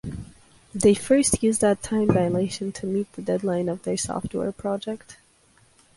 They 0.73 0.95
first 0.95 1.43
use 1.43 1.59
that 1.59 1.83
time 1.83 2.07
dilation 2.07 2.71
to 2.71 2.87
meet 2.87 3.11
the 3.13 3.21
deadline 3.21 3.67
for 3.67 3.75
their 3.83 3.97
software 3.97 4.51
project. 4.51 5.17